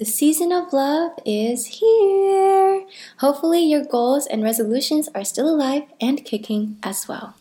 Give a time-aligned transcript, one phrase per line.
[0.00, 2.86] The season of love is here.
[3.18, 7.34] Hopefully, your goals and resolutions are still alive and kicking as well.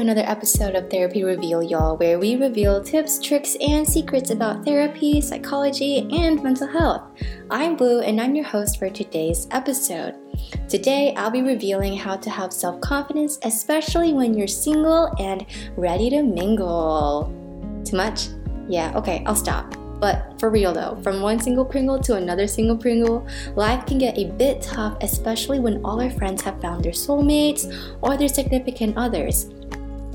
[0.00, 5.20] Another episode of Therapy Reveal, y'all, where we reveal tips, tricks, and secrets about therapy,
[5.20, 7.02] psychology, and mental health.
[7.50, 10.14] I'm Blu, and I'm your host for today's episode.
[10.70, 15.44] Today, I'll be revealing how to have self confidence, especially when you're single and
[15.76, 17.30] ready to mingle.
[17.84, 18.28] Too much?
[18.70, 19.74] Yeah, okay, I'll stop.
[20.00, 24.16] But for real though, from one single Pringle to another single Pringle, life can get
[24.16, 28.96] a bit tough, especially when all our friends have found their soulmates or their significant
[28.96, 29.50] others.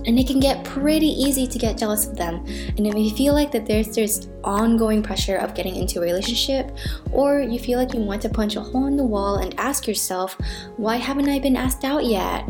[0.05, 2.45] And it can get pretty easy to get jealous of them.
[2.77, 6.77] And if you feel like that there's this ongoing pressure of getting into a relationship,
[7.11, 9.87] or you feel like you want to punch a hole in the wall and ask
[9.87, 10.37] yourself,
[10.77, 12.47] why haven't I been asked out yet?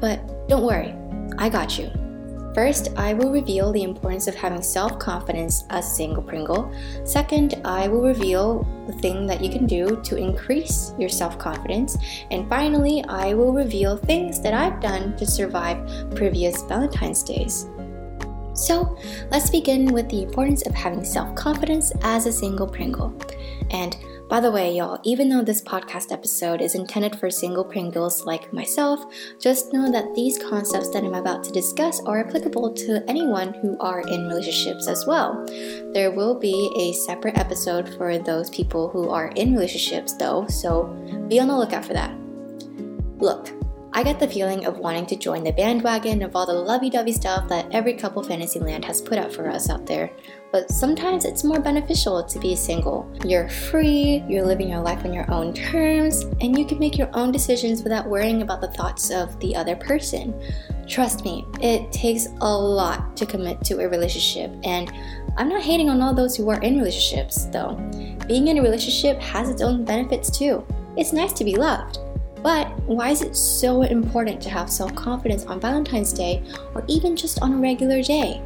[0.00, 0.94] But don't worry,
[1.38, 1.90] I got you.
[2.54, 6.70] First, I will reveal the importance of having self confidence as a single Pringle.
[7.04, 11.96] Second, I will reveal the thing that you can do to increase your self confidence.
[12.30, 15.78] And finally, I will reveal things that I've done to survive
[16.14, 17.68] previous Valentine's Days.
[18.54, 18.98] So,
[19.30, 23.14] let's begin with the importance of having self confidence as a single Pringle.
[23.70, 23.96] And
[24.32, 28.50] by the way, y'all, even though this podcast episode is intended for single Pringles like
[28.50, 29.04] myself,
[29.38, 33.78] just know that these concepts that I'm about to discuss are applicable to anyone who
[33.78, 35.44] are in relationships as well.
[35.92, 40.84] There will be a separate episode for those people who are in relationships, though, so
[41.28, 42.16] be on the lookout for that.
[43.18, 43.50] Look,
[43.94, 47.12] I get the feeling of wanting to join the bandwagon of all the lovey dovey
[47.12, 50.10] stuff that every couple Fantasyland has put out for us out there.
[50.50, 53.10] But sometimes it's more beneficial to be single.
[53.22, 57.10] You're free, you're living your life on your own terms, and you can make your
[57.12, 60.40] own decisions without worrying about the thoughts of the other person.
[60.88, 64.90] Trust me, it takes a lot to commit to a relationship, and
[65.36, 67.74] I'm not hating on all those who are in relationships, though.
[68.26, 70.66] Being in a relationship has its own benefits too.
[70.96, 71.98] It's nice to be loved.
[72.42, 76.42] But why is it so important to have self confidence on Valentine's Day
[76.74, 78.42] or even just on a regular day?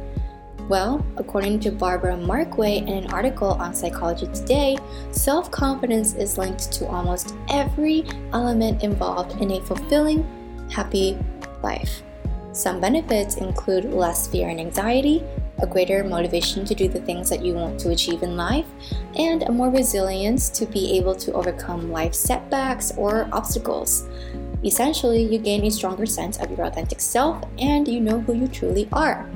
[0.69, 4.77] Well, according to Barbara Markway in an article on Psychology Today,
[5.11, 10.27] self confidence is linked to almost every element involved in a fulfilling,
[10.69, 11.17] happy
[11.63, 12.03] life.
[12.51, 15.23] Some benefits include less fear and anxiety,
[15.59, 18.65] a greater motivation to do the things that you want to achieve in life,
[19.15, 24.07] and a more resilience to be able to overcome life setbacks or obstacles.
[24.63, 28.47] Essentially, you gain a stronger sense of your authentic self and you know who you
[28.47, 29.29] truly are.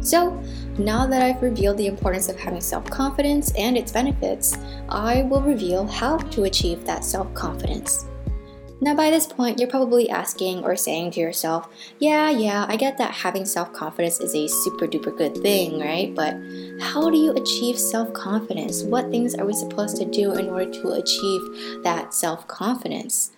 [0.00, 0.38] So,
[0.76, 4.58] now that I've revealed the importance of having self confidence and its benefits,
[4.88, 8.06] I will reveal how to achieve that self confidence.
[8.80, 11.68] Now, by this point, you're probably asking or saying to yourself,
[12.00, 16.14] yeah, yeah, I get that having self confidence is a super duper good thing, right?
[16.14, 16.34] But
[16.80, 18.82] how do you achieve self confidence?
[18.82, 23.30] What things are we supposed to do in order to achieve that self confidence?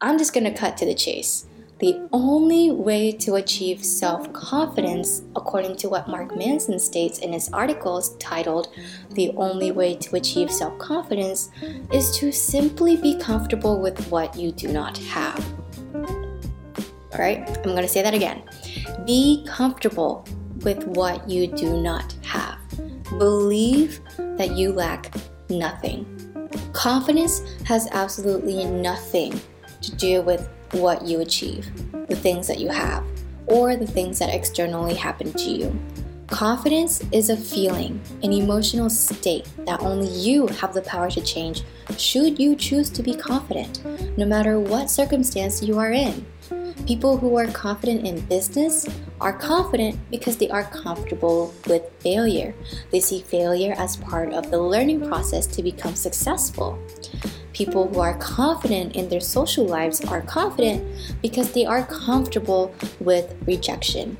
[0.00, 1.46] I'm just gonna cut to the chase.
[1.78, 7.50] The only way to achieve self confidence, according to what Mark Manson states in his
[7.50, 8.68] articles titled
[9.10, 11.50] The Only Way to Achieve Self Confidence,
[11.92, 15.44] is to simply be comfortable with what you do not have.
[17.12, 18.42] Alright, I'm going to say that again.
[19.04, 20.26] Be comfortable
[20.62, 22.58] with what you do not have.
[23.18, 25.14] Believe that you lack
[25.50, 26.06] nothing.
[26.72, 29.38] Confidence has absolutely nothing
[29.82, 31.68] to do with what you achieve,
[32.08, 33.04] the things that you have,
[33.46, 35.78] or the things that externally happen to you.
[36.28, 41.62] Confidence is a feeling, an emotional state that only you have the power to change
[41.96, 43.80] should you choose to be confident,
[44.18, 46.26] no matter what circumstance you are in.
[46.84, 48.86] People who are confident in business
[49.20, 52.54] are confident because they are comfortable with failure.
[52.90, 56.78] They see failure as part of the learning process to become successful.
[57.56, 60.84] People who are confident in their social lives are confident
[61.22, 62.70] because they are comfortable
[63.00, 64.18] with rejection.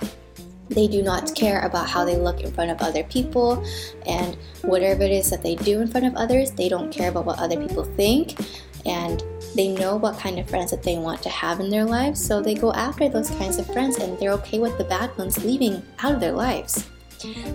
[0.70, 3.62] They do not care about how they look in front of other people,
[4.06, 7.26] and whatever it is that they do in front of others, they don't care about
[7.26, 8.40] what other people think,
[8.86, 9.22] and
[9.54, 12.40] they know what kind of friends that they want to have in their lives, so
[12.40, 15.82] they go after those kinds of friends, and they're okay with the bad ones leaving
[15.98, 16.88] out of their lives.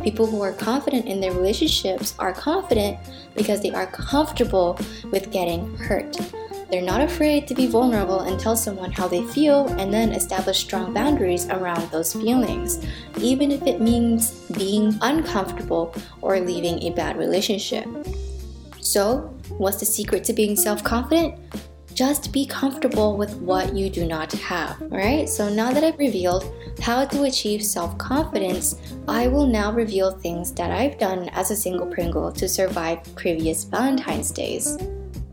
[0.04, 2.98] People who are confident in their relationships are confident
[3.36, 4.80] because they are comfortable
[5.12, 6.18] with getting hurt.
[6.72, 10.60] They're not afraid to be vulnerable and tell someone how they feel and then establish
[10.60, 12.86] strong boundaries around those feelings,
[13.20, 17.86] even if it means being uncomfortable or leaving a bad relationship.
[18.80, 21.36] So, what's the secret to being self confident?
[21.94, 24.82] Just be comfortable with what you do not have.
[24.82, 28.76] Alright, so now that I've revealed how to achieve self confidence,
[29.08, 33.64] I will now reveal things that I've done as a single Pringle to survive previous
[33.64, 34.78] Valentine's days.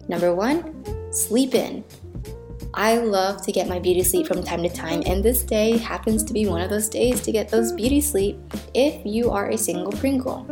[0.09, 1.85] Number one, sleep in.
[2.75, 6.23] I love to get my beauty sleep from time to time, and this day happens
[6.25, 8.39] to be one of those days to get those beauty sleep
[8.75, 10.47] if you are a single Pringle.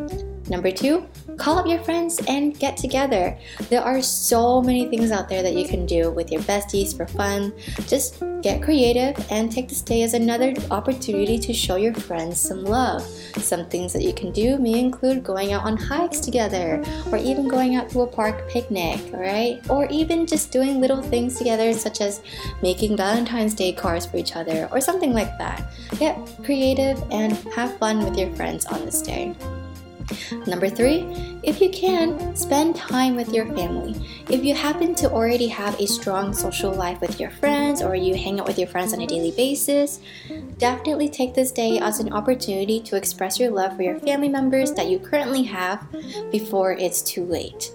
[0.49, 1.07] Number two,
[1.37, 3.39] call up your friends and get together.
[3.69, 7.07] There are so many things out there that you can do with your besties for
[7.07, 7.53] fun.
[7.87, 12.65] Just get creative and take this day as another opportunity to show your friends some
[12.65, 13.03] love.
[13.03, 17.49] Some things that you can do may include going out on hikes together, or even
[17.49, 19.69] going out to a park picnic, alright?
[19.69, 22.23] Or even just doing little things together, such as
[22.63, 25.73] making Valentine's Day cards for each other, or something like that.
[25.99, 29.35] Get creative and have fun with your friends on this day.
[30.47, 31.05] Number three,
[31.43, 33.95] if you can, spend time with your family.
[34.31, 38.15] If you happen to already have a strong social life with your friends or you
[38.15, 40.01] hang out with your friends on a daily basis,
[40.59, 44.73] definitely take this day as an opportunity to express your love for your family members
[44.73, 45.87] that you currently have
[46.31, 47.73] before it's too late.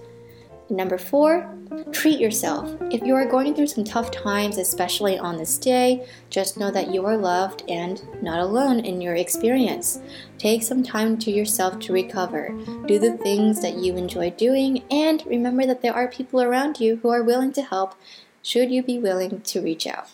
[0.70, 1.54] Number four,
[1.92, 2.70] treat yourself.
[2.90, 6.92] If you are going through some tough times, especially on this day, just know that
[6.92, 10.00] you are loved and not alone in your experience.
[10.38, 12.50] Take some time to yourself to recover.
[12.86, 16.96] Do the things that you enjoy doing, and remember that there are people around you
[16.96, 17.94] who are willing to help
[18.42, 20.08] should you be willing to reach out.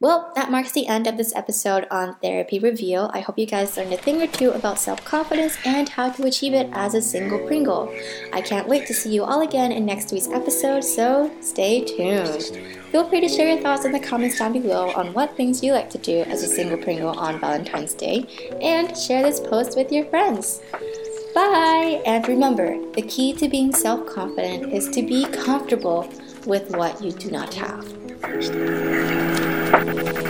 [0.00, 3.10] Well, that marks the end of this episode on Therapy Reveal.
[3.14, 6.26] I hope you guys learned a thing or two about self confidence and how to
[6.26, 7.94] achieve it as a single Pringle.
[8.32, 12.42] I can't wait to see you all again in next week's episode, so stay tuned.
[12.90, 15.72] Feel free to share your thoughts in the comments down below on what things you
[15.72, 18.26] like to do as a single Pringle on Valentine's Day,
[18.60, 20.60] and share this post with your friends.
[21.36, 22.02] Bye!
[22.04, 26.10] And remember, the key to being self confident is to be comfortable
[26.46, 29.33] with what you do not have.
[29.84, 30.23] Thank you.